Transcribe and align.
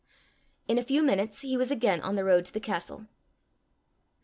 In 0.67 0.79
a 0.79 0.83
few 0.83 1.03
minutes 1.03 1.41
he 1.41 1.55
was 1.55 1.69
again 1.69 2.01
on 2.01 2.15
the 2.15 2.23
road 2.23 2.43
to 2.45 2.51
the 2.51 2.59
castle. 2.59 3.05